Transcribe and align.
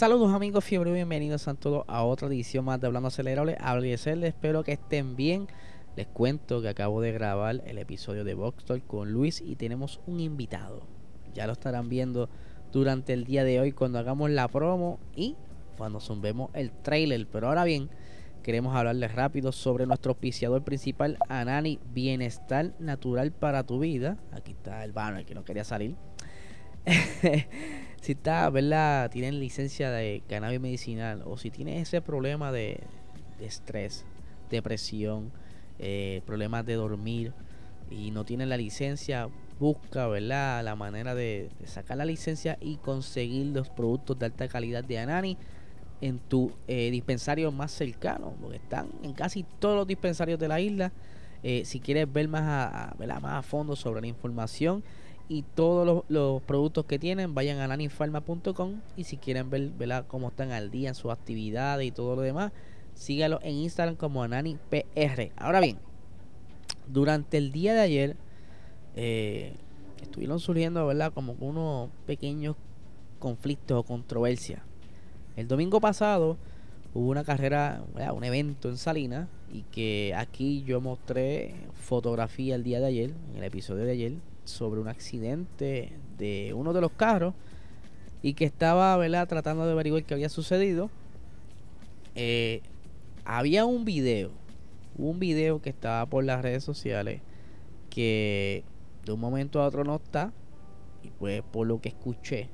Saludos 0.00 0.32
amigos 0.32 0.64
fiebre, 0.64 0.94
bienvenidos 0.94 1.46
a 1.46 1.52
todos 1.52 1.84
a 1.86 2.04
otra 2.04 2.28
edición 2.28 2.64
más 2.64 2.80
de 2.80 2.86
Hablando 2.86 3.08
Acelerable. 3.08 3.58
Agradecerles, 3.60 4.30
espero 4.30 4.64
que 4.64 4.72
estén 4.72 5.14
bien. 5.14 5.46
Les 5.94 6.06
cuento 6.06 6.62
que 6.62 6.70
acabo 6.70 7.02
de 7.02 7.12
grabar 7.12 7.60
el 7.66 7.76
episodio 7.76 8.24
de 8.24 8.32
Box 8.32 8.64
con 8.86 9.12
Luis 9.12 9.42
y 9.42 9.56
tenemos 9.56 10.00
un 10.06 10.20
invitado. 10.20 10.84
Ya 11.34 11.46
lo 11.46 11.52
estarán 11.52 11.90
viendo 11.90 12.30
durante 12.72 13.12
el 13.12 13.24
día 13.24 13.44
de 13.44 13.60
hoy 13.60 13.72
cuando 13.72 13.98
hagamos 13.98 14.30
la 14.30 14.48
promo 14.48 14.98
y 15.14 15.36
cuando 15.76 16.00
zumbemos 16.00 16.48
el 16.54 16.70
trailer. 16.70 17.26
Pero 17.26 17.48
ahora 17.48 17.64
bien, 17.64 17.90
queremos 18.42 18.74
hablarles 18.74 19.14
rápido 19.14 19.52
sobre 19.52 19.84
nuestro 19.84 20.12
auspiciador 20.12 20.64
principal, 20.64 21.18
Anani 21.28 21.78
Bienestar 21.92 22.72
Natural 22.78 23.32
para 23.32 23.64
tu 23.64 23.78
Vida. 23.80 24.16
Aquí 24.32 24.52
está 24.52 24.82
el 24.82 24.92
banner 24.92 25.26
que 25.26 25.34
no 25.34 25.44
quería 25.44 25.64
salir. 25.64 25.94
si 28.00 28.12
está, 28.12 28.48
¿verdad? 28.50 29.10
Tienen 29.10 29.38
licencia 29.40 29.90
de 29.90 30.22
cannabis 30.28 30.60
medicinal 30.60 31.22
o 31.24 31.36
si 31.36 31.50
tienes 31.50 31.88
ese 31.88 32.00
problema 32.00 32.52
de, 32.52 32.80
estrés, 33.40 34.04
depresión, 34.50 35.32
eh, 35.78 36.22
problemas 36.26 36.66
de 36.66 36.74
dormir 36.74 37.32
y 37.90 38.10
no 38.10 38.24
tienes 38.24 38.48
la 38.48 38.56
licencia, 38.56 39.28
busca, 39.58 40.06
¿verdad? 40.08 40.64
La 40.64 40.76
manera 40.76 41.14
de, 41.14 41.50
sacar 41.64 41.98
la 41.98 42.04
licencia 42.04 42.56
y 42.60 42.76
conseguir 42.76 43.46
los 43.46 43.68
productos 43.68 44.18
de 44.18 44.26
alta 44.26 44.48
calidad 44.48 44.84
de 44.84 44.98
Anani 44.98 45.36
en 46.00 46.18
tu 46.18 46.52
eh, 46.66 46.90
dispensario 46.90 47.52
más 47.52 47.72
cercano, 47.72 48.34
porque 48.40 48.56
están 48.56 48.88
en 49.02 49.12
casi 49.12 49.44
todos 49.58 49.76
los 49.76 49.86
dispensarios 49.86 50.38
de 50.38 50.48
la 50.48 50.60
isla. 50.60 50.92
Eh, 51.42 51.62
si 51.64 51.80
quieres 51.80 52.10
ver 52.10 52.28
más 52.28 52.42
a, 52.42 52.94
más 53.20 53.24
a 53.24 53.42
fondo 53.42 53.76
sobre 53.76 54.00
la 54.00 54.06
información, 54.06 54.82
y 55.30 55.42
todos 55.42 56.04
los, 56.08 56.42
productos 56.42 56.86
que 56.86 56.98
tienen 56.98 57.36
vayan 57.36 57.60
a 57.60 57.68
nanifarma.com 57.68 58.80
y 58.96 59.04
si 59.04 59.16
quieren 59.16 59.48
ver 59.48 59.70
cómo 60.08 60.30
están 60.30 60.50
al 60.50 60.72
día 60.72 60.88
en 60.88 60.96
sus 60.96 61.12
actividades 61.12 61.86
y 61.86 61.92
todo 61.92 62.16
lo 62.16 62.22
demás, 62.22 62.50
sígalo 62.94 63.38
en 63.44 63.54
Instagram 63.54 63.94
como 63.94 64.24
AnaniPR. 64.24 65.30
Ahora 65.36 65.60
bien, 65.60 65.78
durante 66.88 67.38
el 67.38 67.52
día 67.52 67.74
de 67.74 67.80
ayer 67.80 68.16
eh, 68.96 69.54
estuvieron 70.02 70.40
surgiendo 70.40 70.84
¿verdad? 70.84 71.12
como 71.12 71.36
unos 71.38 71.90
pequeños 72.06 72.56
conflictos 73.20 73.78
o 73.78 73.82
controversias. 73.84 74.62
El 75.36 75.46
domingo 75.46 75.80
pasado 75.80 76.38
hubo 76.92 77.08
una 77.08 77.22
carrera, 77.22 77.84
un 78.12 78.24
evento 78.24 78.68
en 78.68 78.78
Salinas 78.78 79.28
y 79.52 79.62
que 79.62 80.12
aquí 80.16 80.64
yo 80.64 80.80
mostré 80.80 81.54
fotografía 81.74 82.56
el 82.56 82.64
día 82.64 82.80
de 82.80 82.86
ayer, 82.86 83.14
en 83.30 83.36
el 83.36 83.44
episodio 83.44 83.84
de 83.84 83.92
ayer, 83.92 84.14
sobre 84.50 84.80
un 84.80 84.88
accidente 84.88 85.92
de 86.18 86.52
uno 86.54 86.72
de 86.72 86.80
los 86.80 86.92
carros 86.92 87.34
y 88.22 88.34
que 88.34 88.44
estaba 88.44 88.96
¿verdad? 88.96 89.28
tratando 89.28 89.64
de 89.64 89.72
averiguar 89.72 90.04
qué 90.04 90.14
había 90.14 90.28
sucedido. 90.28 90.90
Eh, 92.14 92.60
había 93.24 93.64
un 93.64 93.84
video, 93.84 94.30
un 94.96 95.18
video 95.18 95.62
que 95.62 95.70
estaba 95.70 96.04
por 96.06 96.24
las 96.24 96.42
redes 96.42 96.64
sociales 96.64 97.22
que 97.88 98.64
de 99.04 99.12
un 99.12 99.20
momento 99.20 99.60
a 99.60 99.66
otro 99.66 99.84
no 99.84 99.96
está 99.96 100.32
y 101.02 101.10
pues 101.10 101.42
por 101.42 101.66
lo 101.66 101.80
que 101.80 101.88
escuché 101.88 102.48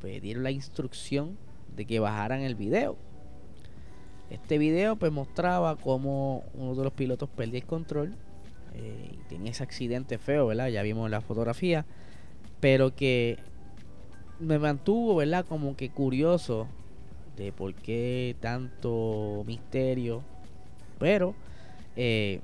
pues 0.00 0.20
dieron 0.20 0.42
la 0.42 0.50
instrucción 0.50 1.38
de 1.76 1.84
que 1.84 2.00
bajaran 2.00 2.40
el 2.40 2.54
video. 2.54 2.96
Este 4.30 4.58
video 4.58 4.96
pues 4.96 5.12
mostraba 5.12 5.76
como 5.76 6.44
uno 6.54 6.74
de 6.74 6.84
los 6.84 6.92
pilotos 6.92 7.28
perdía 7.28 7.60
el 7.60 7.66
control 7.66 8.16
eh, 8.74 9.18
tenía 9.28 9.50
ese 9.50 9.62
accidente 9.62 10.18
feo, 10.18 10.46
¿verdad? 10.46 10.68
Ya 10.68 10.82
vimos 10.82 11.10
la 11.10 11.20
fotografía, 11.20 11.84
pero 12.60 12.94
que 12.94 13.38
me 14.40 14.58
mantuvo, 14.58 15.16
¿verdad? 15.16 15.44
Como 15.46 15.76
que 15.76 15.90
curioso 15.90 16.68
de 17.36 17.52
por 17.52 17.74
qué 17.74 18.36
tanto 18.40 19.44
misterio, 19.46 20.22
pero 20.98 21.34
eh, 21.96 22.40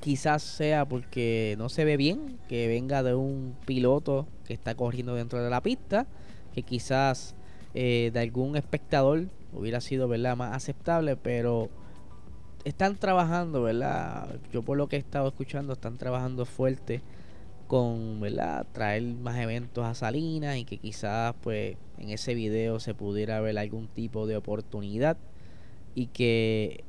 quizás 0.00 0.42
sea 0.42 0.84
porque 0.84 1.54
no 1.58 1.68
se 1.68 1.84
ve 1.84 1.96
bien 1.96 2.38
que 2.48 2.68
venga 2.68 3.02
de 3.02 3.14
un 3.14 3.56
piloto 3.64 4.26
que 4.46 4.54
está 4.54 4.74
corriendo 4.74 5.14
dentro 5.14 5.42
de 5.42 5.50
la 5.50 5.62
pista, 5.62 6.06
que 6.54 6.62
quizás 6.62 7.34
eh, 7.74 8.10
de 8.12 8.20
algún 8.20 8.56
espectador 8.56 9.26
hubiera 9.52 9.80
sido, 9.80 10.08
¿verdad? 10.08 10.36
Más 10.36 10.54
aceptable, 10.54 11.16
pero 11.16 11.70
están 12.64 12.96
trabajando, 12.96 13.62
¿verdad? 13.62 14.28
Yo 14.52 14.62
por 14.62 14.76
lo 14.76 14.88
que 14.88 14.96
he 14.96 14.98
estado 14.98 15.28
escuchando, 15.28 15.72
están 15.72 15.98
trabajando 15.98 16.44
fuerte 16.44 17.02
con, 17.66 18.20
¿verdad? 18.20 18.66
Traer 18.72 19.02
más 19.02 19.38
eventos 19.38 19.84
a 19.84 19.94
Salinas 19.94 20.56
y 20.56 20.64
que 20.64 20.78
quizás 20.78 21.34
pues 21.40 21.76
en 21.98 22.10
ese 22.10 22.34
video 22.34 22.80
se 22.80 22.94
pudiera 22.94 23.40
ver 23.40 23.58
algún 23.58 23.88
tipo 23.88 24.26
de 24.26 24.36
oportunidad 24.36 25.16
y 25.94 26.06
que 26.06 26.84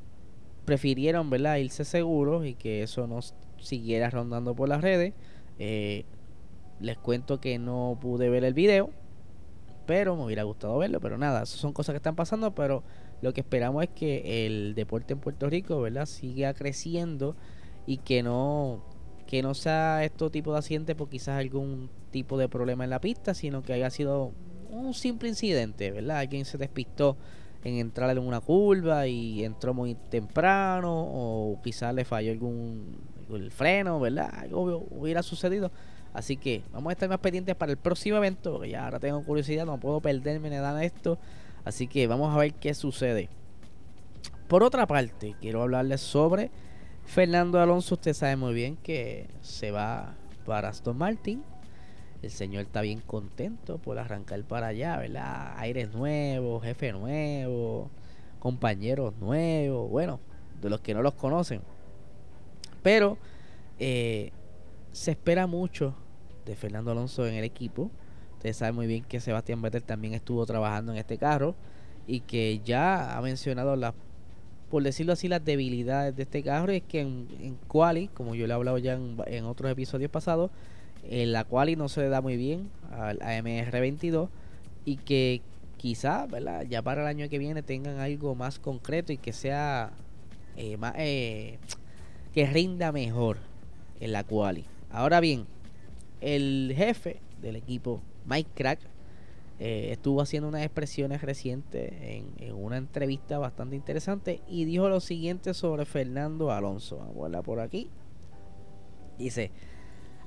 prefirieron, 0.65 1.29
¿verdad? 1.29 1.57
Irse 1.57 1.85
seguros 1.85 2.45
y 2.45 2.55
que 2.55 2.83
eso 2.83 3.07
no 3.07 3.19
siguiera 3.59 4.09
rondando 4.09 4.55
por 4.55 4.69
las 4.69 4.81
redes. 4.81 5.13
Eh, 5.59 6.05
les 6.79 6.97
cuento 6.97 7.39
que 7.39 7.59
no 7.59 7.97
pude 8.01 8.29
ver 8.29 8.43
el 8.43 8.53
video, 8.53 8.89
pero 9.85 10.15
me 10.15 10.25
hubiera 10.25 10.43
gustado 10.43 10.77
verlo, 10.77 10.99
pero 10.99 11.17
nada, 11.17 11.45
son 11.45 11.73
cosas 11.73 11.93
que 11.93 11.97
están 11.97 12.15
pasando, 12.15 12.53
pero 12.55 12.83
lo 13.23 13.33
que 13.33 13.39
esperamos 13.39 13.83
es 13.83 13.89
que 13.89 14.45
el 14.45 14.75
deporte 14.75 15.13
en 15.13 15.19
Puerto 15.19 15.49
Rico, 15.49 15.79
¿verdad? 15.79 16.05
Siga 16.05 16.53
creciendo 16.53 17.37
y 17.87 17.97
que 17.97 18.21
no 18.21 18.83
que 19.27 19.41
no 19.41 19.53
sea 19.53 20.03
este 20.03 20.29
tipo 20.29 20.51
de 20.51 20.59
accidente 20.59 20.93
por 20.93 21.09
quizás 21.09 21.39
algún 21.39 21.89
tipo 22.11 22.37
de 22.37 22.49
problema 22.49 22.83
en 22.83 22.89
la 22.89 22.99
pista, 22.99 23.33
sino 23.33 23.63
que 23.63 23.71
haya 23.71 23.89
sido 23.89 24.33
un 24.69 24.93
simple 24.93 25.29
incidente, 25.29 25.89
¿verdad? 25.91 26.17
Alguien 26.17 26.43
se 26.43 26.57
despistó 26.57 27.15
en 27.63 27.75
entrar 27.75 28.09
en 28.09 28.19
una 28.19 28.41
curva 28.41 29.07
y 29.07 29.45
entró 29.45 29.73
muy 29.73 29.95
temprano 29.95 30.93
o 30.93 31.61
quizás 31.63 31.95
le 31.95 32.03
falló 32.03 32.31
algún 32.31 32.97
el 33.31 33.51
freno, 33.51 34.01
¿verdad? 34.01 34.31
Algo 34.35 34.85
hubiera 34.91 35.23
sucedido. 35.23 35.71
Así 36.13 36.35
que 36.35 36.61
vamos 36.73 36.89
a 36.89 36.93
estar 36.93 37.07
más 37.07 37.19
pendientes 37.19 37.55
para 37.55 37.71
el 37.71 37.77
próximo 37.77 38.17
evento, 38.17 38.51
porque 38.51 38.69
ya 38.69 38.83
ahora 38.83 38.99
tengo 38.99 39.23
curiosidad, 39.23 39.65
no 39.65 39.79
puedo 39.79 40.01
perderme 40.01 40.49
nada 40.49 40.75
de 40.75 40.85
esto. 40.85 41.17
Así 41.65 41.87
que 41.87 42.07
vamos 42.07 42.33
a 42.33 42.37
ver 42.37 42.53
qué 42.53 42.73
sucede. 42.73 43.29
Por 44.47 44.63
otra 44.63 44.85
parte, 44.85 45.35
quiero 45.39 45.61
hablarles 45.61 46.01
sobre 46.01 46.51
Fernando 47.05 47.59
Alonso. 47.59 47.95
Usted 47.95 48.13
sabe 48.13 48.35
muy 48.35 48.53
bien 48.53 48.77
que 48.77 49.27
se 49.41 49.71
va 49.71 50.15
para 50.45 50.69
Aston 50.69 50.97
Martin. 50.97 51.43
El 52.21 52.31
señor 52.31 52.63
está 52.63 52.81
bien 52.81 53.01
contento 53.01 53.77
por 53.79 53.99
arrancar 53.99 54.43
para 54.43 54.67
allá, 54.67 54.97
¿verdad? 54.97 55.55
Aires 55.57 55.93
nuevos, 55.93 56.63
jefe 56.63 56.93
nuevo, 56.93 57.89
compañeros 58.39 59.13
nuevos, 59.19 59.89
bueno, 59.89 60.19
de 60.61 60.69
los 60.69 60.79
que 60.81 60.93
no 60.93 61.01
los 61.01 61.13
conocen. 61.15 61.61
Pero 62.81 63.17
eh, 63.79 64.31
se 64.91 65.11
espera 65.11 65.47
mucho 65.47 65.95
de 66.45 66.55
Fernando 66.55 66.91
Alonso 66.91 67.25
en 67.27 67.33
el 67.33 67.43
equipo. 67.43 67.89
Ustedes 68.43 68.57
saben 68.57 68.75
muy 68.75 68.87
bien 68.87 69.05
que 69.05 69.21
Sebastián 69.21 69.61
Vettel 69.61 69.83
también 69.83 70.13
estuvo 70.13 70.45
trabajando 70.45 70.91
en 70.91 70.97
este 70.97 71.17
carro 71.17 71.55
y 72.05 72.19
que 72.19 72.59
ya 72.65 73.17
ha 73.17 73.21
mencionado 73.21 73.77
las, 73.77 73.93
por 74.69 74.83
decirlo 74.83 75.13
así, 75.13 75.29
las 75.29 75.45
debilidades 75.45 76.13
de 76.13 76.23
este 76.23 76.43
carro. 76.43 76.73
Y 76.73 76.75
es 76.75 76.83
que 76.83 76.99
en, 76.99 77.25
en 77.39 77.55
quali, 77.69 78.09
como 78.09 78.35
yo 78.35 78.45
le 78.45 78.51
he 78.51 78.55
hablado 78.55 78.77
ya 78.79 78.99
en, 79.27 79.45
otros 79.45 79.71
episodios 79.71 80.11
pasados, 80.11 80.51
en 81.09 81.31
la 81.31 81.45
quali 81.45 81.77
no 81.77 81.87
se 81.87 82.01
le 82.01 82.09
da 82.09 82.19
muy 82.19 82.35
bien 82.35 82.69
al 82.91 83.19
AMR22 83.19 84.27
y 84.83 84.97
que 84.97 85.41
quizá, 85.77 86.25
¿verdad? 86.25 86.63
Ya 86.63 86.81
para 86.81 87.03
el 87.03 87.07
año 87.07 87.29
que 87.29 87.39
viene 87.39 87.63
tengan 87.63 87.99
algo 87.99 88.35
más 88.35 88.59
concreto 88.59 89.13
y 89.13 89.17
que 89.17 89.31
sea 89.31 89.93
eh, 90.57 90.75
más, 90.75 90.95
eh, 90.97 91.59
que 92.33 92.45
rinda 92.45 92.91
mejor 92.91 93.37
en 94.01 94.11
la 94.11 94.25
quali. 94.25 94.65
Ahora 94.91 95.21
bien, 95.21 95.45
el 96.19 96.73
jefe 96.75 97.21
del 97.41 97.55
equipo 97.55 98.01
Mike 98.25 98.49
Crack 98.53 98.79
eh, 99.59 99.89
estuvo 99.91 100.21
haciendo 100.21 100.49
unas 100.49 100.63
expresiones 100.63 101.21
recientes 101.21 101.93
en, 102.01 102.53
una 102.53 102.77
entrevista 102.77 103.37
bastante 103.37 103.75
interesante 103.75 104.41
y 104.47 104.65
dijo 104.65 104.89
lo 104.89 104.99
siguiente 104.99 105.53
sobre 105.53 105.85
Fernando 105.85 106.51
Alonso. 106.51 106.97
Vamos 106.97 107.33
a 107.33 107.41
por 107.43 107.59
aquí. 107.59 107.89
Dice, 109.17 109.51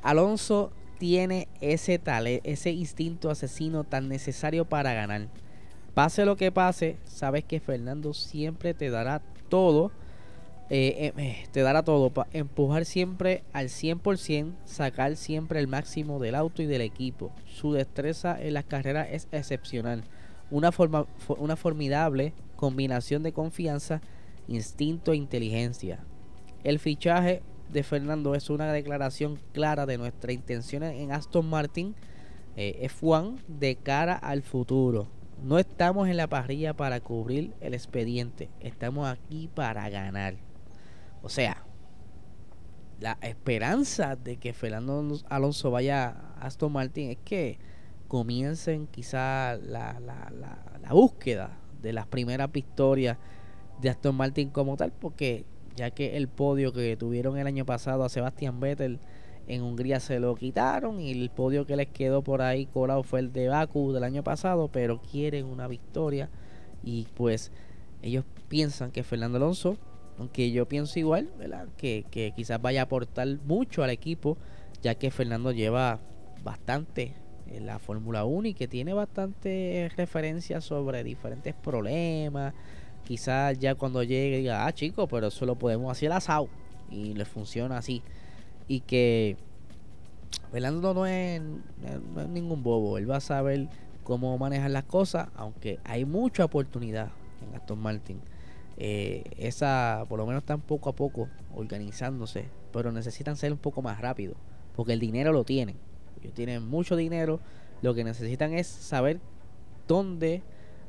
Alonso 0.02 0.72
tiene 0.98 1.48
ese, 1.60 2.00
ese 2.44 2.70
instinto 2.70 3.30
asesino 3.30 3.84
tan 3.84 4.08
necesario 4.08 4.64
para 4.64 4.94
ganar. 4.94 5.28
pase 5.92 6.24
lo 6.24 6.36
que 6.36 6.52
pase, 6.52 6.96
sabes 7.04 7.44
que 7.44 7.60
Fernando 7.60 8.14
siempre 8.14 8.74
te 8.74 8.90
dará 8.90 9.20
todo. 9.48 9.90
Eh, 10.68 11.12
eh, 11.16 11.22
eh, 11.22 11.46
te 11.52 11.60
dará 11.60 11.84
todo 11.84 12.10
para 12.10 12.28
empujar 12.32 12.84
siempre 12.86 13.44
al 13.52 13.68
100%, 13.68 14.54
sacar 14.64 15.14
siempre 15.14 15.60
el 15.60 15.68
máximo 15.68 16.18
del 16.18 16.34
auto 16.34 16.60
y 16.60 16.66
del 16.66 16.80
equipo. 16.80 17.30
Su 17.46 17.72
destreza 17.72 18.36
en 18.40 18.54
las 18.54 18.64
carreras 18.64 19.08
es 19.12 19.28
excepcional. 19.30 20.02
Una, 20.50 20.72
forma, 20.72 21.06
una 21.38 21.54
formidable 21.54 22.32
combinación 22.56 23.22
de 23.22 23.32
confianza, 23.32 24.00
instinto 24.48 25.12
e 25.12 25.16
inteligencia. 25.16 26.00
El 26.64 26.80
fichaje 26.80 27.42
de 27.72 27.82
Fernando 27.84 28.34
es 28.34 28.50
una 28.50 28.72
declaración 28.72 29.38
clara 29.52 29.86
de 29.86 29.98
nuestra 29.98 30.32
intención 30.32 30.82
en 30.82 31.12
Aston 31.12 31.46
Martin 31.46 31.94
F1 32.56 33.38
de 33.46 33.76
cara 33.76 34.14
al 34.14 34.42
futuro. 34.42 35.08
No 35.44 35.58
estamos 35.58 36.08
en 36.08 36.16
la 36.16 36.28
parrilla 36.28 36.74
para 36.74 37.00
cubrir 37.00 37.52
el 37.60 37.74
expediente, 37.74 38.48
estamos 38.60 39.06
aquí 39.06 39.48
para 39.52 39.88
ganar. 39.90 40.36
O 41.26 41.28
sea, 41.28 41.66
la 43.00 43.18
esperanza 43.20 44.14
de 44.14 44.36
que 44.36 44.52
Fernando 44.52 45.18
Alonso 45.28 45.72
vaya 45.72 46.10
a 46.10 46.46
Aston 46.46 46.70
Martin 46.70 47.10
es 47.10 47.18
que 47.24 47.58
comiencen 48.06 48.86
quizá 48.86 49.56
la, 49.56 49.98
la, 49.98 50.30
la, 50.30 50.92
búsqueda 50.92 51.58
de 51.82 51.92
las 51.92 52.06
primeras 52.06 52.52
victorias 52.52 53.18
de 53.80 53.90
Aston 53.90 54.14
Martin 54.14 54.50
como 54.50 54.76
tal, 54.76 54.92
porque 54.92 55.44
ya 55.74 55.90
que 55.90 56.16
el 56.16 56.28
podio 56.28 56.72
que 56.72 56.96
tuvieron 56.96 57.36
el 57.38 57.48
año 57.48 57.66
pasado 57.66 58.04
a 58.04 58.08
Sebastian 58.08 58.60
Vettel 58.60 59.00
en 59.48 59.62
Hungría 59.62 59.98
se 59.98 60.20
lo 60.20 60.36
quitaron 60.36 61.00
y 61.00 61.10
el 61.10 61.30
podio 61.30 61.66
que 61.66 61.74
les 61.74 61.88
quedó 61.88 62.22
por 62.22 62.40
ahí 62.40 62.66
colado 62.66 63.02
fue 63.02 63.18
el 63.18 63.32
de 63.32 63.48
Baku 63.48 63.92
del 63.92 64.04
año 64.04 64.22
pasado, 64.22 64.68
pero 64.68 65.02
quieren 65.02 65.46
una 65.46 65.66
victoria 65.66 66.30
y 66.84 67.08
pues 67.14 67.50
ellos 68.00 68.24
piensan 68.46 68.92
que 68.92 69.02
Fernando 69.02 69.38
Alonso, 69.38 69.76
aunque 70.18 70.50
yo 70.50 70.66
pienso 70.66 70.98
igual, 70.98 71.30
¿verdad? 71.38 71.68
Que, 71.76 72.04
quizás 72.34 72.60
vaya 72.60 72.82
a 72.82 72.84
aportar 72.84 73.28
mucho 73.46 73.82
al 73.82 73.90
equipo, 73.90 74.36
ya 74.82 74.94
que 74.94 75.10
Fernando 75.10 75.52
lleva 75.52 76.00
bastante 76.42 77.14
en 77.48 77.66
la 77.66 77.78
Fórmula 77.78 78.24
1 78.24 78.48
y 78.48 78.54
que 78.54 78.68
tiene 78.68 78.92
bastante 78.92 79.90
referencias 79.96 80.64
sobre 80.64 81.04
diferentes 81.04 81.54
problemas. 81.54 82.54
Quizás 83.04 83.58
ya 83.58 83.74
cuando 83.74 84.02
llegue 84.02 84.38
diga, 84.38 84.66
ah 84.66 84.72
chicos, 84.72 85.08
pero 85.10 85.28
eso 85.28 85.46
lo 85.46 85.56
podemos 85.56 85.92
hacer 85.92 86.12
asado 86.12 86.48
y 86.90 87.14
le 87.14 87.24
funciona 87.24 87.78
así 87.78 88.02
y 88.68 88.80
que 88.80 89.36
Fernando 90.50 90.94
no 90.94 91.06
es, 91.06 91.40
ningún 92.28 92.62
bobo, 92.62 92.98
él 92.98 93.10
va 93.10 93.16
a 93.16 93.20
saber 93.20 93.68
cómo 94.02 94.36
manejar 94.38 94.70
las 94.70 94.84
cosas, 94.84 95.28
aunque 95.36 95.78
hay 95.84 96.04
mucha 96.04 96.44
oportunidad 96.44 97.10
en 97.42 97.54
Aston 97.54 97.78
Martin. 97.78 98.20
Eh, 98.78 99.24
esa, 99.38 100.04
por 100.08 100.18
lo 100.18 100.26
menos 100.26 100.42
están 100.42 100.60
poco 100.60 100.90
a 100.90 100.94
poco 100.94 101.28
organizándose, 101.54 102.48
pero 102.72 102.92
necesitan 102.92 103.36
ser 103.36 103.52
un 103.52 103.58
poco 103.58 103.82
más 103.82 104.00
rápido, 104.00 104.34
porque 104.74 104.92
el 104.92 105.00
dinero 105.00 105.32
lo 105.32 105.44
tienen. 105.44 105.76
Ellos 106.20 106.34
tienen 106.34 106.66
mucho 106.66 106.96
dinero, 106.96 107.40
lo 107.82 107.94
que 107.94 108.04
necesitan 108.04 108.52
es 108.52 108.66
saber 108.66 109.20
dónde 109.86 110.42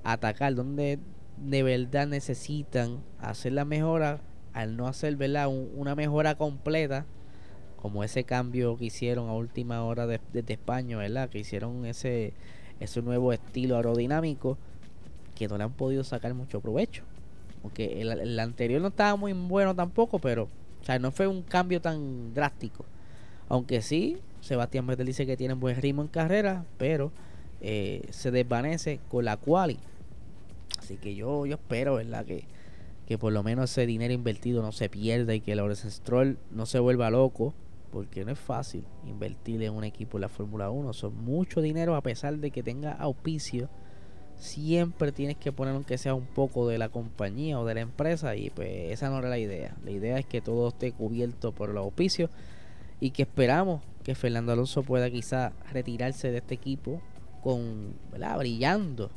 atacar, 0.03 0.55
dónde 0.55 0.99
de 1.37 1.63
verdad 1.63 2.07
necesitan 2.07 3.03
hacer 3.19 3.53
la 3.53 3.65
mejora, 3.65 4.21
al 4.53 4.75
no 4.75 4.87
hacer 4.87 5.15
¿verdad? 5.15 5.47
una 5.49 5.95
mejora 5.95 6.35
completa 6.35 7.05
como 7.77 8.03
ese 8.03 8.23
cambio 8.23 8.75
que 8.75 8.85
hicieron 8.85 9.29
a 9.29 9.33
última 9.33 9.83
hora 9.83 10.07
desde 10.07 10.41
de, 10.41 10.53
España, 10.53 10.97
¿verdad? 10.97 11.29
Que 11.29 11.39
hicieron 11.39 11.85
ese, 11.85 12.33
ese 12.79 13.01
nuevo 13.01 13.31
estilo 13.31 13.75
aerodinámico 13.75 14.57
que 15.35 15.47
no 15.47 15.57
le 15.57 15.63
han 15.63 15.73
podido 15.73 16.03
sacar 16.03 16.33
mucho 16.33 16.59
provecho. 16.59 17.03
Porque 17.67 18.01
el, 18.01 18.39
anterior 18.39 18.81
no 18.81 18.87
estaba 18.87 19.17
muy 19.17 19.33
bueno 19.33 19.75
tampoco, 19.75 20.19
pero 20.19 20.47
o 20.81 20.85
sea, 20.85 20.99
no 20.99 21.11
fue 21.11 21.27
un 21.27 21.41
cambio 21.41 21.81
tan 21.81 22.33
drástico. 22.33 22.85
Aunque 23.49 23.81
sí, 23.81 24.19
Sebastián 24.39 24.87
Vettel 24.87 25.07
dice 25.07 25.25
que 25.25 25.35
tiene 25.35 25.53
buen 25.53 25.75
ritmo 25.75 26.01
en 26.01 26.07
carrera, 26.07 26.63
pero 26.77 27.11
eh, 27.59 28.07
se 28.09 28.31
desvanece 28.31 29.01
con 29.09 29.25
la 29.25 29.35
quali. 29.35 29.79
Así 30.79 30.95
que 30.95 31.13
yo, 31.13 31.45
yo 31.45 31.55
espero, 31.55 31.95
¿verdad? 31.95 32.25
Que, 32.25 32.45
que 33.05 33.17
por 33.17 33.33
lo 33.33 33.43
menos 33.43 33.69
ese 33.69 33.85
dinero 33.85 34.13
invertido 34.13 34.61
no 34.61 34.71
se 34.71 34.87
pierda 34.87 35.35
y 35.35 35.41
que 35.41 35.51
el 35.51 35.75
Stroll 35.75 36.37
no 36.51 36.65
se 36.65 36.79
vuelva 36.79 37.09
loco 37.09 37.53
porque 37.91 38.23
no 38.23 38.31
es 38.31 38.39
fácil 38.39 38.85
invertir 39.05 39.61
en 39.61 39.73
un 39.73 39.83
equipo 39.83 40.17
en 40.17 40.21
la 40.21 40.29
Fórmula 40.29 40.69
1. 40.69 40.93
Son 40.93 41.13
mucho 41.21 41.61
dinero 41.61 41.97
a 41.97 42.01
pesar 42.01 42.37
de 42.37 42.49
que 42.49 42.63
tenga 42.63 42.93
auspicio. 42.93 43.67
Siempre 44.37 45.11
tienes 45.11 45.37
que 45.37 45.51
poner 45.51 45.73
aunque 45.73 45.97
sea 45.97 46.13
un 46.13 46.25
poco 46.25 46.67
de 46.67 46.77
la 46.77 46.89
compañía 46.89 47.59
o 47.59 47.65
de 47.65 47.75
la 47.75 47.81
empresa 47.81 48.35
y 48.35 48.49
pues 48.51 48.91
esa 48.91 49.09
no 49.09 49.19
era 49.19 49.29
la 49.29 49.39
idea. 49.39 49.75
La 49.83 49.91
idea 49.91 50.19
es 50.19 50.25
que 50.25 50.41
todo 50.41 50.69
esté 50.69 50.91
cubierto 50.91 51.51
por 51.51 51.69
el 51.69 51.77
auspicio 51.77 52.29
y 52.99 53.11
que 53.11 53.23
esperamos 53.23 53.81
que 54.03 54.15
Fernando 54.15 54.51
Alonso 54.51 54.83
pueda 54.83 55.09
quizá 55.09 55.53
retirarse 55.71 56.31
de 56.31 56.37
este 56.37 56.55
equipo 56.55 57.01
con, 57.41 57.93
¿verdad? 58.11 58.37
brillando, 58.37 59.09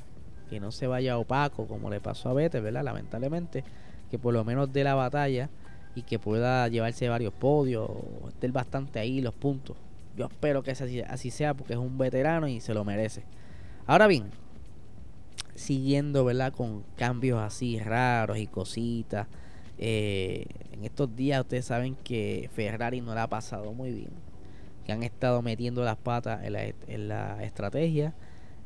que 0.49 0.58
no 0.58 0.72
se 0.72 0.87
vaya 0.87 1.19
opaco 1.19 1.67
como 1.67 1.90
le 1.90 2.00
pasó 2.00 2.28
a 2.28 2.34
Vettel. 2.34 2.72
Lamentablemente, 2.72 3.62
que 4.11 4.19
por 4.19 4.34
lo 4.34 4.44
menos 4.44 4.72
de 4.72 4.84
la 4.84 4.94
batalla 4.94 5.49
y 5.94 6.02
que 6.02 6.19
pueda 6.19 6.67
llevarse 6.69 7.08
varios 7.08 7.32
podios, 7.32 7.90
estar 8.28 8.50
bastante 8.52 8.99
ahí 8.99 9.20
los 9.20 9.34
puntos. 9.34 9.76
Yo 10.17 10.26
espero 10.26 10.62
que 10.62 10.72
así, 10.72 11.31
sea 11.31 11.55
porque 11.55 11.75
es 11.75 11.78
un 11.78 11.96
veterano 11.96 12.49
y 12.49 12.61
se 12.61 12.75
lo 12.75 12.84
merece. 12.84 13.22
Ahora 13.87 14.06
bien, 14.06 14.31
siguiendo, 15.55 16.25
¿verdad? 16.25 16.52
Con 16.52 16.85
cambios 16.97 17.41
así 17.41 17.79
raros 17.79 18.38
y 18.38 18.47
cositas. 18.47 19.29
Eh, 19.79 20.47
en 20.73 20.85
estos 20.85 21.14
días 21.17 21.41
ustedes 21.41 21.64
saben 21.64 21.94
que 21.97 22.50
Ferrari 22.52 23.00
no 23.00 23.14
la 23.14 23.25
ha 23.25 23.29
pasado 23.29 23.73
muy 23.73 23.93
bien. 23.93 24.11
Que 24.85 24.93
han 24.93 25.02
estado 25.02 25.43
metiendo 25.43 25.85
las 25.85 25.97
patas 25.97 26.41
en 26.44 27.08
la, 27.08 27.43
estrategia. 27.43 28.14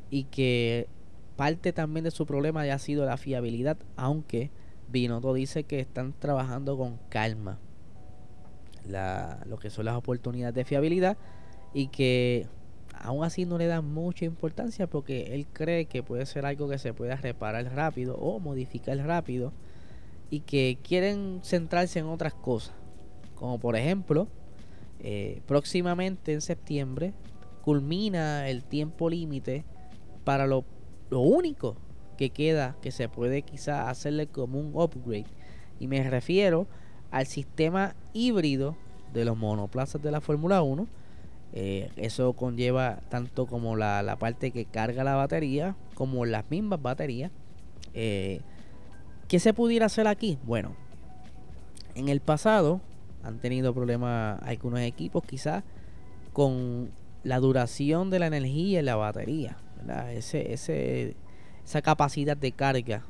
Y 0.09 0.25
que 0.25 0.87
parte 1.35 1.73
también 1.73 2.03
de 2.03 2.11
su 2.11 2.25
problema 2.25 2.65
ya 2.65 2.75
ha 2.75 2.79
sido 2.79 3.05
la 3.05 3.17
fiabilidad. 3.17 3.77
Aunque 3.95 4.51
Binotto 4.89 5.33
dice 5.33 5.63
que 5.63 5.79
están 5.79 6.13
trabajando 6.13 6.77
con 6.77 6.99
calma 7.09 7.59
la, 8.87 9.39
lo 9.47 9.57
que 9.57 9.69
son 9.69 9.85
las 9.85 9.95
oportunidades 9.95 10.55
de 10.55 10.63
fiabilidad 10.63 11.17
y 11.73 11.87
que 11.87 12.47
aún 13.05 13.23
así 13.23 13.45
no 13.45 13.57
le 13.57 13.67
dan 13.67 13.85
mucha 13.93 14.25
importancia 14.25 14.87
porque 14.87 15.35
él 15.35 15.47
cree 15.51 15.85
que 15.85 16.03
puede 16.03 16.25
ser 16.25 16.45
algo 16.45 16.69
que 16.69 16.77
se 16.77 16.93
pueda 16.93 17.15
reparar 17.15 17.65
rápido 17.73 18.17
o 18.17 18.39
modificar 18.39 18.97
rápido 18.97 19.53
y 20.29 20.41
que 20.41 20.77
quieren 20.83 21.39
centrarse 21.43 21.99
en 21.99 22.05
otras 22.07 22.33
cosas 22.33 22.75
como 23.35 23.59
por 23.59 23.75
ejemplo 23.75 24.27
eh, 24.99 25.41
próximamente 25.45 26.33
en 26.33 26.41
septiembre 26.41 27.13
culmina 27.61 28.47
el 28.49 28.63
tiempo 28.63 29.09
límite 29.09 29.65
para 30.23 30.47
lo, 30.47 30.65
lo 31.09 31.19
único 31.21 31.77
que 32.15 32.29
queda 32.29 32.75
que 32.81 32.91
se 32.91 33.09
puede 33.09 33.41
quizá 33.41 33.89
hacerle 33.89 34.27
como 34.27 34.59
un 34.59 34.71
upgrade. 34.75 35.25
Y 35.79 35.87
me 35.87 36.07
refiero 36.09 36.67
al 37.11 37.25
sistema 37.25 37.95
híbrido 38.13 38.75
de 39.13 39.25
los 39.25 39.37
monoplazas 39.37 40.01
de 40.01 40.11
la 40.11 40.21
Fórmula 40.21 40.61
1. 40.61 40.87
Eh, 41.57 41.89
eso 41.95 42.33
conlleva 42.33 42.99
tanto 43.07 43.45
como 43.47 43.77
la, 43.77 44.17
parte 44.19 44.51
que 44.51 44.65
carga 44.65 45.05
la 45.05 45.15
batería 45.15 45.77
como 45.93 46.25
las 46.25 46.51
mismas 46.51 46.81
baterías. 46.81 47.31
Eh, 47.93 48.41
¿Qué 49.29 49.39
se 49.39 49.53
pudiera 49.53 49.85
hacer 49.85 50.05
aquí? 50.05 50.37
Bueno, 50.43 50.75
en 51.95 52.09
el 52.09 52.19
pasado 52.19 52.81
han 53.23 53.39
tenido 53.39 53.73
problemas 53.73 54.37
algunos 54.43 54.81
equipos 54.81 55.23
quizás 55.23 55.63
con 56.33 56.91
la 57.23 57.39
duración 57.39 58.09
de 58.09 58.19
la 58.19 58.27
energía 58.27 58.79
en 58.79 58.85
la 58.85 58.97
batería. 58.97 59.57
Esa 60.13 61.81
capacidad 61.81 62.35
de 62.35 62.51
carga 62.51 63.03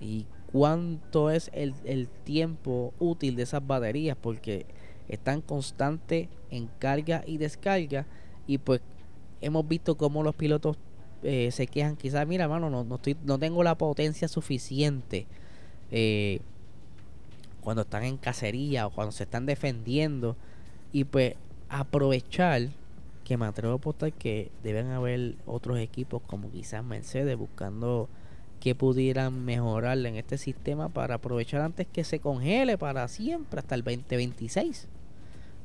y 0.00 0.26
cuánto 0.52 1.30
es 1.30 1.50
el, 1.54 1.74
el 1.84 2.08
tiempo 2.08 2.92
útil 2.98 3.36
de 3.36 3.44
esas 3.44 3.66
baterías 3.66 4.18
porque 4.20 4.66
están 5.08 5.40
constante 5.40 6.28
en 6.50 6.68
carga 6.78 7.22
y 7.26 7.38
descarga. 7.38 8.06
Y 8.46 8.58
pues 8.58 8.80
hemos 9.40 9.66
visto 9.66 9.96
cómo 9.96 10.22
los 10.22 10.34
pilotos 10.34 10.76
eh, 11.22 11.50
se 11.50 11.66
quejan 11.66 11.96
quizás 11.96 12.26
mira 12.26 12.46
mano 12.46 12.70
no, 12.70 12.84
no, 12.84 12.96
estoy, 12.96 13.16
no 13.24 13.38
tengo 13.38 13.62
la 13.62 13.76
potencia 13.76 14.28
suficiente 14.28 15.26
eh, 15.90 16.40
cuando 17.62 17.82
están 17.82 18.04
en 18.04 18.16
cacería 18.16 18.86
o 18.86 18.90
cuando 18.90 19.12
se 19.12 19.24
están 19.24 19.46
defendiendo. 19.46 20.36
Y 20.92 21.04
pues 21.04 21.34
aprovechar 21.68 22.68
que 23.24 23.36
me 23.36 23.46
atrevo 23.46 23.72
a 23.72 23.76
apostar 23.76 24.12
que 24.12 24.52
deben 24.62 24.92
haber 24.92 25.34
otros 25.46 25.78
equipos 25.78 26.22
como 26.22 26.50
quizás 26.50 26.84
Mercedes 26.84 27.36
buscando 27.36 28.08
que 28.60 28.74
pudieran 28.74 29.44
mejorarle 29.44 30.08
en 30.08 30.16
este 30.16 30.38
sistema 30.38 30.88
para 30.88 31.16
aprovechar 31.16 31.60
antes 31.60 31.86
que 31.88 32.04
se 32.04 32.20
congele 32.20 32.78
para 32.78 33.08
siempre 33.08 33.58
hasta 33.58 33.74
el 33.74 33.82
2026. 33.82 34.88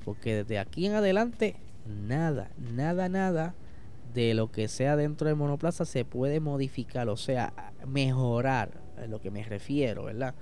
Porque 0.03 0.43
desde 0.43 0.59
aquí 0.59 0.85
en 0.85 0.93
adelante 0.93 1.55
nada, 1.85 2.49
nada, 2.57 3.09
nada 3.09 3.55
de 4.13 4.33
lo 4.33 4.51
que 4.51 4.67
sea 4.67 4.95
dentro 4.95 5.27
del 5.27 5.35
monoplaza 5.35 5.85
se 5.85 6.05
puede 6.05 6.39
modificar, 6.39 7.07
o 7.09 7.17
sea, 7.17 7.53
mejorar, 7.87 8.71
a 9.01 9.07
lo 9.07 9.21
que 9.21 9.31
me 9.31 9.43
refiero, 9.43 10.05
¿verdad? 10.05 10.35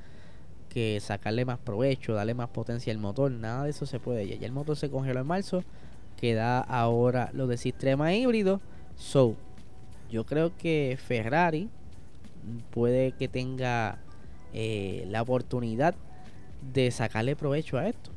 Que 0.70 1.00
sacarle 1.00 1.46
más 1.46 1.60
provecho, 1.60 2.14
darle 2.14 2.34
más 2.34 2.50
potencia 2.50 2.92
al 2.92 3.00
motor, 3.00 3.32
nada 3.32 3.64
de 3.64 3.70
eso 3.72 3.86
se 3.86 4.00
puede. 4.00 4.28
Ya, 4.28 4.46
el 4.46 4.52
motor 4.52 4.76
se 4.76 4.90
congeló 4.90 5.22
en 5.22 5.28
marzo, 5.28 5.64
queda 6.18 6.60
ahora 6.60 7.30
lo 7.34 7.48
de 7.48 7.58
sistema 7.58 8.14
híbrido. 8.14 8.60
So, 8.96 9.36
yo 10.10 10.26
creo 10.26 10.58
que 10.58 10.98
Ferrari 11.02 11.70
puede 12.72 13.12
que 13.14 13.28
tenga 13.28 14.00
eh, 14.54 15.06
la 15.08 15.22
oportunidad 15.22 15.96
de 16.74 16.92
sacarle 16.92 17.36
provecho 17.36 17.78
a 17.78 17.88
esto. 17.88 18.12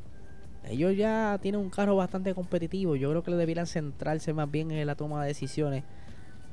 Ellos 0.65 0.95
ya 0.95 1.37
tienen 1.41 1.61
un 1.61 1.69
carro 1.69 1.95
bastante 1.95 2.33
competitivo. 2.33 2.95
Yo 2.95 3.09
creo 3.09 3.23
que 3.23 3.31
debieran 3.31 3.67
centrarse 3.67 4.33
más 4.33 4.49
bien 4.49 4.71
en 4.71 4.87
la 4.87 4.95
toma 4.95 5.21
de 5.21 5.27
decisiones 5.27 5.83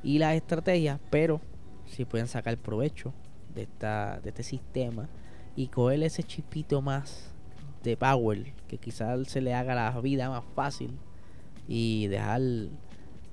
y 0.03 0.19
las 0.19 0.35
estrategias, 0.35 0.99
pero 1.09 1.41
si 1.85 2.05
pueden 2.05 2.27
sacar 2.27 2.57
provecho 2.57 3.13
de, 3.53 3.63
esta, 3.63 4.19
de 4.21 4.29
este 4.29 4.43
sistema 4.43 5.09
y 5.55 5.67
coger 5.67 6.03
ese 6.03 6.23
chipito 6.23 6.81
más 6.81 7.33
de 7.83 7.97
power 7.97 8.53
que 8.67 8.77
quizás 8.77 9.27
se 9.27 9.41
le 9.41 9.53
haga 9.53 9.75
la 9.75 9.99
vida 10.01 10.29
más 10.29 10.43
fácil 10.55 10.97
y 11.67 12.07
dejar 12.07 12.41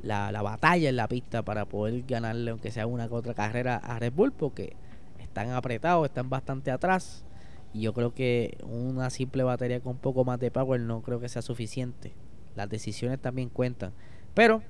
la, 0.03 0.33
la 0.33 0.43
batalla 0.43 0.89
en 0.89 0.97
la 0.97 1.09
pista 1.09 1.43
para 1.45 1.67
poder 1.67 2.03
ganarle 2.07 2.51
aunque 2.51 2.71
sea 2.71 2.87
una 2.87 3.09
que 3.09 3.15
otra 3.15 3.35
carrera 3.35 3.77
a 3.77 3.99
Red 3.99 4.13
Bull 4.13 4.33
porque 4.33 4.75
están 5.19 5.51
apretados, 5.51 6.07
están 6.07 6.31
bastante 6.31 6.71
atrás 6.71 7.25
y 7.73 7.83
yo 7.83 7.93
creo 7.93 8.15
que 8.15 8.59
una 8.63 9.11
simple 9.11 9.43
batería 9.43 9.81
con 9.81 9.93
un 9.93 9.99
poco 9.99 10.25
más 10.25 10.41
de 10.41 10.51
power 10.51 10.81
no 10.81 11.03
creo 11.03 11.21
que 11.21 11.29
sea 11.29 11.43
suficiente. 11.43 12.13
Las 12.57 12.69
decisiones 12.69 13.21
también 13.21 13.51
cuentan. 13.51 13.93
Pero, 14.35 14.63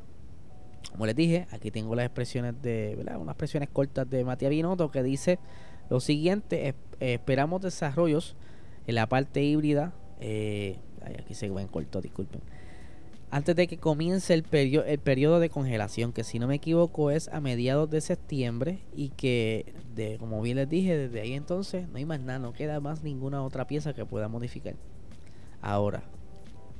como 0.90 1.06
les 1.06 1.14
dije, 1.14 1.46
aquí 1.50 1.70
tengo 1.70 1.94
las 1.94 2.06
expresiones 2.06 2.60
de, 2.60 2.94
¿verdad? 2.96 3.18
Unas 3.18 3.34
expresiones 3.34 3.68
cortas 3.70 4.08
de 4.08 4.24
Matías 4.24 4.50
Binotto 4.50 4.90
que 4.90 5.02
dice 5.02 5.38
lo 5.88 6.00
siguiente, 6.00 6.74
esperamos 7.00 7.62
desarrollos 7.62 8.36
en 8.86 8.94
la 8.94 9.08
parte 9.08 9.42
híbrida. 9.42 9.94
Eh, 10.20 10.78
aquí 11.18 11.34
se 11.34 11.48
ven 11.48 11.68
corto, 11.68 12.00
disculpen 12.00 12.40
antes 13.30 13.54
de 13.54 13.66
que 13.66 13.76
comience 13.76 14.32
el, 14.32 14.44
el 14.52 14.98
periodo 14.98 15.38
de 15.38 15.50
congelación, 15.50 16.12
que 16.12 16.24
si 16.24 16.38
no 16.38 16.46
me 16.46 16.54
equivoco 16.54 17.10
es 17.10 17.28
a 17.28 17.40
mediados 17.40 17.90
de 17.90 18.00
septiembre 18.00 18.78
y 18.94 19.10
que, 19.10 19.74
de, 19.94 20.16
como 20.18 20.40
bien 20.40 20.56
les 20.56 20.68
dije, 20.68 20.96
desde 20.96 21.20
ahí 21.20 21.34
entonces 21.34 21.88
no 21.88 21.98
hay 21.98 22.06
más 22.06 22.20
nada, 22.20 22.38
no 22.38 22.54
queda 22.54 22.80
más 22.80 23.02
ninguna 23.02 23.42
otra 23.42 23.66
pieza 23.66 23.92
que 23.92 24.06
pueda 24.06 24.28
modificar. 24.28 24.76
Ahora, 25.60 26.04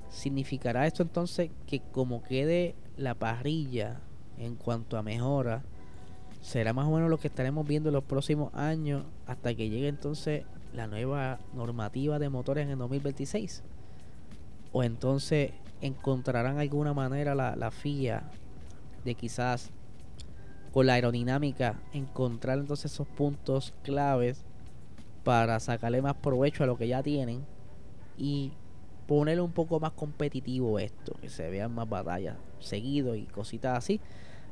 ¿significará 0.09 0.87
esto 0.87 1.02
entonces 1.02 1.50
que 1.67 1.81
como 1.81 2.23
quede 2.23 2.75
la 2.97 3.14
parrilla 3.14 4.00
en 4.38 4.55
cuanto 4.55 4.97
a 4.97 5.02
mejora, 5.02 5.64
será 6.40 6.73
más 6.73 6.87
o 6.87 6.93
menos 6.93 7.11
lo 7.11 7.19
que 7.19 7.28
estaremos 7.28 7.67
viendo 7.67 7.90
en 7.90 7.95
los 7.95 8.05
próximos 8.05 8.55
años 8.55 9.05
hasta 9.26 9.55
que 9.55 9.69
llegue 9.69 9.88
entonces 9.88 10.45
la 10.73 10.87
nueva 10.87 11.40
normativa 11.52 12.19
de 12.19 12.31
motores 12.31 12.64
en 12.64 12.71
el 12.71 12.78
2026? 12.78 13.64
¿O 14.73 14.83
entonces 14.83 15.52
encontrarán 15.80 16.58
alguna 16.58 16.92
manera 16.92 17.35
la, 17.35 17.56
la 17.56 17.70
FIA 17.70 18.30
de 19.04 19.14
quizás 19.14 19.70
con 20.73 20.87
la 20.87 20.94
aerodinámica 20.94 21.80
encontrar 21.92 22.58
entonces 22.58 22.92
esos 22.92 23.06
puntos 23.06 23.75
claves 23.82 24.44
para 25.25 25.61
sacarle 25.61 26.02
más 26.02 26.14
provecho 26.14 26.64
a 26.64 26.66
lo 26.66 26.76
que 26.76 26.88
ya 26.88 27.02
tienen 27.02 27.44
y 28.16 28.52
ponerle 29.06 29.42
un 29.42 29.52
poco 29.52 29.80
más 29.80 29.92
competitivo 29.92 30.78
esto, 30.78 31.14
que 31.20 31.30
se 31.30 31.49
vean 31.49 31.75
más 31.75 31.88
batallas 31.88 32.37
seguido 32.61 33.14
y 33.14 33.25
cositas 33.25 33.78
así. 33.78 34.00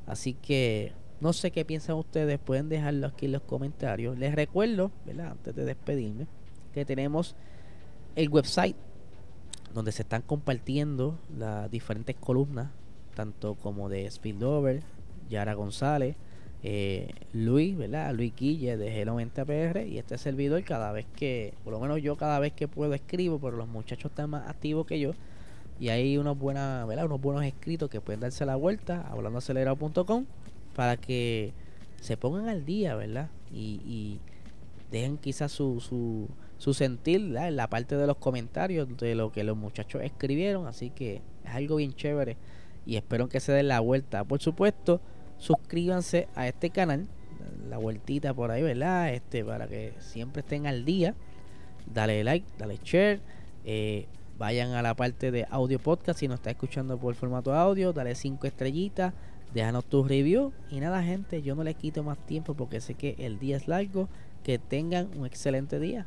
Así 0.07 0.35
que 0.35 0.93
no 1.21 1.33
sé 1.33 1.51
qué 1.51 1.65
piensan 1.65 1.97
ustedes, 1.97 2.39
pueden 2.39 2.69
dejarlo 2.69 3.09
aquí 3.09 3.27
en 3.27 3.33
los 3.33 3.43
comentarios. 3.43 4.19
Les 4.19 4.35
recuerdo, 4.35 4.91
antes 5.07 5.55
de 5.55 5.65
despedirme, 5.65 6.27
que 6.73 6.85
tenemos 6.85 7.37
el 8.15 8.29
website 8.29 8.77
donde 9.77 9.93
se 9.93 10.03
están 10.03 10.23
compartiendo 10.23 11.19
las 11.37 11.71
diferentes 11.71 12.17
columnas, 12.17 12.71
tanto 13.15 13.57
como 13.57 13.91
de 13.91 14.11
Spillover, 14.11 14.83
Yara 15.29 15.53
González, 15.53 16.17
eh, 16.63 17.11
Luis, 17.35 17.77
¿verdad? 17.77 18.15
Luis 18.15 18.33
Guille 18.35 18.79
de 18.79 19.05
G90PR 19.05 19.87
y 19.87 19.99
este 19.99 20.17
servidor 20.17 20.65
cada 20.65 20.93
vez 20.93 21.05
que, 21.15 21.53
por 21.63 21.75
lo 21.75 21.81
menos 21.81 22.01
yo 22.01 22.17
cada 22.17 22.39
vez 22.39 22.55
que 22.55 22.69
puedo 22.69 22.95
escribo, 22.95 23.39
pero 23.39 23.59
los 23.59 23.69
muchachos 23.69 24.11
están 24.13 24.31
más 24.31 24.49
activos 24.49 24.87
que 24.87 24.99
yo 24.99 25.13
y 25.79 25.91
hay 25.91 26.17
unos, 26.17 26.39
buenas, 26.39 26.87
¿verdad? 26.89 27.05
unos 27.05 27.21
buenos 27.21 27.45
escritos 27.45 27.91
que 27.91 28.01
pueden 28.01 28.21
darse 28.21 28.47
la 28.47 28.57
vuelta 28.57 29.07
hablandoacelerado.com 29.11 30.25
para 30.75 30.97
que 30.97 31.53
se 32.01 32.17
pongan 32.17 32.49
al 32.49 32.65
día, 32.65 32.97
¿verdad? 32.97 33.29
Y, 33.53 33.83
y 33.85 34.21
dejen 34.91 35.19
quizás 35.19 35.53
su, 35.53 35.81
su 35.81 36.29
su 36.59 36.75
sentir 36.75 37.37
en 37.37 37.57
la 37.57 37.69
parte 37.69 37.97
de 37.97 38.07
los 38.07 38.17
comentarios 38.17 38.89
de 38.97 39.15
lo 39.15 39.33
que 39.33 39.45
los 39.45 39.57
muchachos 39.57 40.03
escribieron. 40.03 40.67
Así 40.67 40.91
que 40.91 41.23
es 41.45 41.51
algo 41.55 41.77
bien 41.77 41.95
chévere 41.95 42.37
y 42.87 42.97
espero 42.97 43.29
que 43.29 43.41
se 43.41 43.53
den 43.53 43.69
la 43.69 43.81
vuelta. 43.81 44.25
Por 44.25 44.41
supuesto, 44.41 45.01
suscríbanse 45.39 46.29
a 46.35 46.47
este 46.47 46.71
canal, 46.71 47.07
la 47.69 47.79
vueltita 47.79 48.33
por 48.33 48.51
ahí, 48.51 48.63
¿verdad? 48.63 49.13
Este, 49.13 49.45
para 49.45 49.67
que 49.67 49.93
siempre 49.99 50.41
estén 50.41 50.67
al 50.67 50.85
día. 50.85 51.15
Dale 51.93 52.25
like, 52.25 52.47
dale 52.59 52.79
share. 52.83 53.21
Eh, 53.65 54.07
vayan 54.39 54.73
a 54.73 54.83
la 54.83 54.95
parte 54.95 55.31
de 55.31 55.47
audio 55.51 55.79
podcast 55.79 56.21
si 56.21 56.29
nos 56.29 56.37
está 56.37 56.51
escuchando 56.51 56.97
por 56.99 57.15
formato 57.17 57.53
audio. 57.55 57.93
Dale 57.93 58.15
cinco 58.15 58.47
estrellitas. 58.47 59.13
Déjanos 59.53 59.85
tu 59.85 60.05
review. 60.05 60.53
Y 60.71 60.81
nada, 60.81 61.03
gente, 61.03 61.43
yo 61.43 61.55
no 61.55 61.65
les 61.65 61.77
quito 61.77 62.03
más 62.03 62.19
tiempo 62.19 62.55
porque 62.55 62.81
sé 62.81 62.95
que 62.95 63.17
el 63.19 63.39
día 63.39 63.57
es 63.57 63.69
largo. 63.69 64.09
Que 64.43 64.59
tengan 64.61 65.09
un 65.17 65.27
excelente 65.27 65.81
día. 65.81 66.07